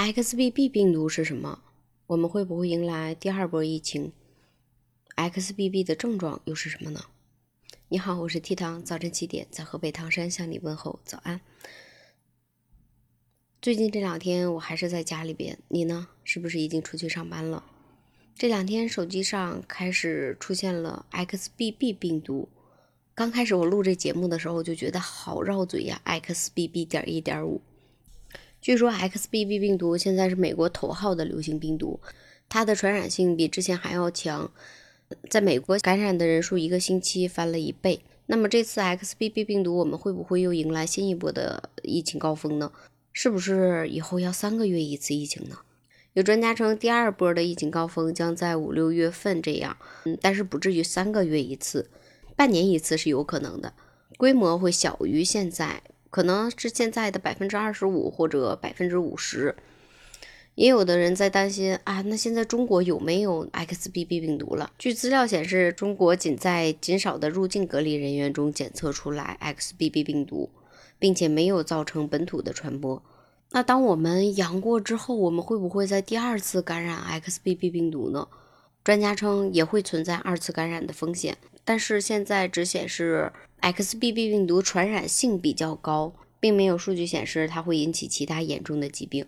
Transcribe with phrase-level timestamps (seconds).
[0.00, 1.60] XBB 病毒是什么？
[2.06, 4.12] 我们会不会迎来第二波疫情
[5.14, 7.04] ？XBB 的症状又是什么呢？
[7.90, 11.42] 你好，我是 T 糖，早晨七点在河北唐山向你问候早安。
[13.60, 16.08] 最近这两天我还是在家里边，你呢？
[16.24, 17.62] 是不是已经出去上班了？
[18.34, 22.48] 这两天手机上开始出现了 XBB 病毒。
[23.14, 27.60] 刚开始我录这节目的时候我就觉得好绕嘴呀，XBB 点一点五。
[28.60, 31.98] 据说 XBB 病毒现在是美国头号的流行病毒，
[32.48, 34.50] 它的传染性比之前还要强，
[35.30, 38.00] 在美国感染的人数一个星期翻了一倍。
[38.26, 42.70] 那么这次 XBB 病毒，我们会不会又迎来新一波的疫情高峰呢？
[43.12, 45.56] 是不是以后要三个月一次疫情呢？
[46.12, 51.88] 有专家称，第二波的疫情高峰将在五六月份这样，嗯，但是不至于三个月一次，
[52.36, 53.72] 半年一次是有可能的，
[54.18, 55.82] 规模会小于现在。
[56.10, 59.54] 可能是现在的百分之二十五或者百分之五十，
[60.56, 64.72] 也有的人在担心啊，那现在中国有没有 XBB 病毒了？
[64.76, 70.50] 据资料显示，中国仅在极少的入境隔离人员中检测出来 XBB 病毒，
[70.98, 73.00] 并且没有造成本土的传播。
[73.52, 78.26] 那当我们阳过之后，我们会不会在第二次感染 XBB 病毒呢？
[78.82, 83.32] 专家称也会存在二次感染的风险，但是现在只显示。
[83.60, 89.26] XBB 病毒传染性比较高，并没有数据显示它会引起其他严重的疾病。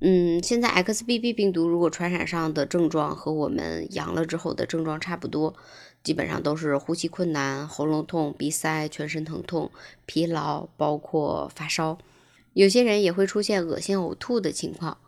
[0.00, 5.54] 嗯，现在 XBB 病毒如果传染上的症状和我们阳了之后的症状差不多，
[6.02, 9.70] 基本上都是呼吸困难、喉咙痛、鼻塞、全身疼痛、
[10.04, 11.96] 疲劳，包括发烧。
[12.52, 14.98] 有些人也会出现恶心、呕吐的情况。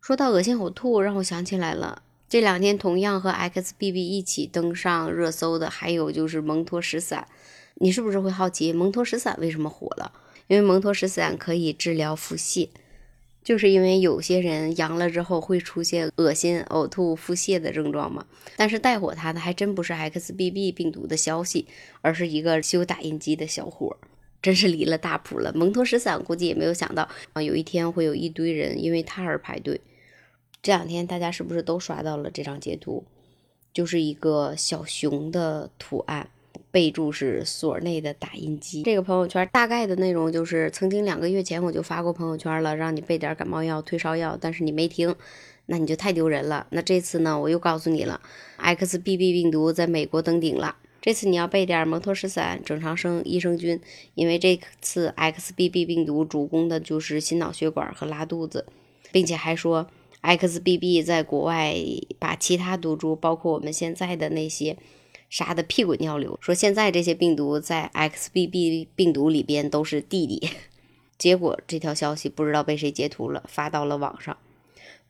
[0.00, 2.02] 说到恶心、呕吐，让我想起来了。
[2.28, 7.26] 这两天同样和 XBB 一起登上热搜的，还有就是蒙脱石散。
[7.76, 10.12] 你是不是会好奇蒙脱石散为什么火了？
[10.46, 12.68] 因为蒙脱石散可以治疗腹泻，
[13.42, 18.26] 就是因为有些人阳了之后会出现恶心、呕吐、腹泻的症状嘛。
[18.56, 21.66] 但是带火它的还真不是 XBB 病毒的消息，
[22.02, 23.96] 而是一个修打印机的小伙，
[24.42, 25.50] 真是离了大谱了。
[25.54, 29.80] 蒙脱石散估计也没有想到啊，有一天会有一堆人因为它而排队。
[30.68, 33.02] 这两天大家是不是都刷到了这张截图？
[33.72, 36.28] 就是一个小熊的图案，
[36.70, 38.82] 备注是所内的打印机。
[38.82, 45.16] 这个朋友圈大概的内容就是：曾经两个月前我就发过朋友圈了，让你备点感冒药、退烧药，但是你没听，
[45.64, 46.66] 那你就太丢人了。
[46.68, 48.20] 那这次呢，我又告诉你了
[48.58, 50.76] ，XBB 病毒在美国登顶了。
[51.00, 53.80] 这次你要备点蒙脱石散、整肠生、益生菌，
[54.14, 58.66] 因为这次 XBB 病毒主攻的就是心脑血管和拉肚子，
[59.10, 59.88] 并且还说。
[60.28, 61.74] XBB 在国外
[62.18, 64.76] 把其他毒株，包括我们现在的那些，
[65.30, 66.38] 杀的屁滚尿流。
[66.42, 70.50] 说现在这些病毒在 XBB 病毒里边都是弟弟。
[71.16, 74.36] 结果这条消息不知道被谁截图了，发到了网上。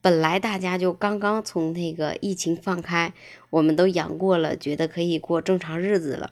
[0.00, 3.12] 本来大家就刚刚从那个疫情放开，
[3.50, 6.30] 我们都阳过了，觉得可以过正常日子了。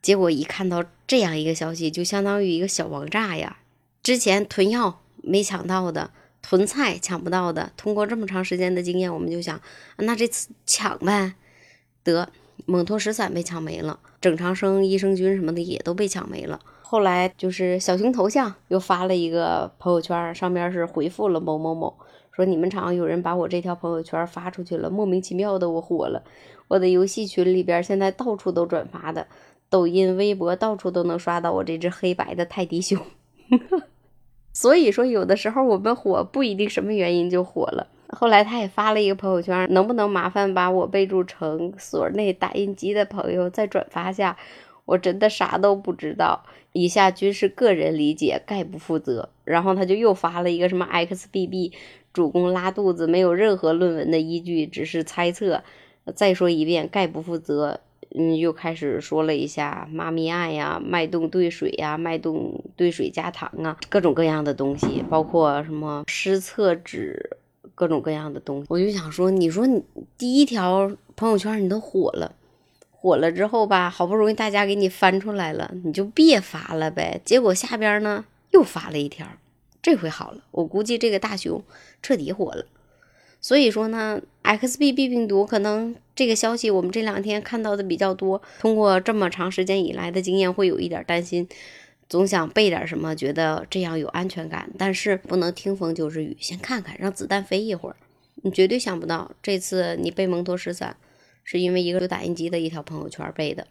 [0.00, 3.58] 结果一看到这样一个消息，就相当于一个小王炸呀！
[4.02, 6.10] 之前囤药没抢到的。
[6.42, 9.60] 囤菜抢不到的，通过这么长时间的经验，我们就想，
[9.98, 11.34] 那这次抢呗。
[12.02, 12.28] 得，
[12.64, 16.58] 蒙脱石散被抢没了，正常生、益生菌什么的也都被抢没了。
[16.80, 21.94] 后来就是小熊头像又发了一个朋友圈，上面是回复了某某某，
[22.32, 26.22] 说你们厂有人把我这条朋友圈发出去了，莫名其妙的我火了，
[26.68, 29.26] 我的游戏群里边现在到处都转发的，
[29.68, 32.98] 抖音、微博到处都能刷到我这只黑白的泰迪熊。
[34.60, 37.86] 所以说，有的时候我们火不一定什么原因就火了。
[38.08, 44.36] 后来他也发了一个朋友圈，能不能麻烦把我备注成所内打印机的朋友再转发下？
[44.84, 49.28] 我真的啥都不知道，以下均是个人理解，概不负责。
[49.44, 51.72] 然后他就又发了一个什么 XBB
[52.12, 55.62] 主攻拉肚子，没有任何论文的依据，只是猜测。
[56.16, 57.78] 再说一遍，概不负责。
[58.14, 67.36] 嗯，又开始说了一下妈咪爱呀、脉动兑水呀、脉动兑水加糖啊，各种各样的东西，包括什么湿厕纸，
[67.74, 68.66] 各种各样的东西。
[68.70, 69.82] 我就想说，你说你
[70.16, 72.34] 第一条朋友圈你都火了，
[72.90, 77.20] 火了之后吧，好不容易大家给你翻出来了，你就别发了呗。
[77.24, 79.26] 结果下边呢又发了一条，
[79.82, 81.62] 这回好了，我估计这个大熊
[82.02, 82.64] 彻底火了。
[83.40, 88.42] 所以说呢，XBB 病毒可能这个消息我们这两天看到的比较多。
[88.58, 91.48] 通过这么长时间以来的经验，会有一点担心，
[92.08, 94.68] 总想备点什么，觉得这样有安全感。
[94.76, 97.94] 但是不能听风就是雨，先看看，让子弹飞一会儿。
[98.42, 100.96] 你绝对想不到，这次你背蒙脱石散，
[101.44, 103.64] 是因为一个修打印机的一条朋友圈背的。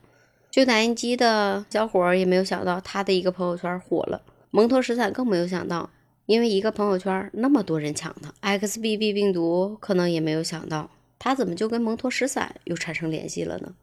[0.51, 4.21] 修打印机的小伙儿也没有想到，他的一个朋友圈火了。
[4.51, 5.89] 蒙脱石散更没有想到。
[6.27, 10.89] 因为一个朋友圈那么多人抢他，XBB 病毒可能也没有想到，
[11.19, 13.75] 它怎么就跟蒙脱石散又产生联系了呢？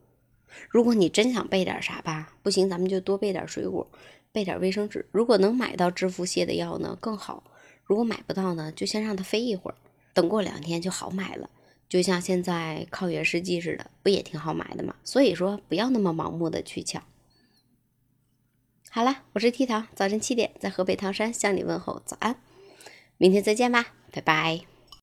[0.69, 3.91] 如果你真想备点啥吧，不行，咱们就多备点水果，
[4.31, 5.05] 备点卫生纸。
[5.11, 7.43] 如果能买到治腹泻的药呢，更好；
[7.85, 9.77] 如果买不到呢，就先让它飞一会儿，
[10.13, 11.51] 等过两天就好买了。
[11.89, 14.95] 就像现在抗原试剂似的，不也挺好买的吗？
[15.05, 17.03] 所以说，不要那么盲目的去抢。
[18.91, 22.37] 好了，我是 T 糖，早晨七点在河北唐山向你问候早安，
[23.17, 24.74] 明天再见吧，拜拜。